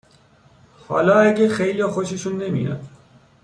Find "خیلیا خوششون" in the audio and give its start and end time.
1.49-2.37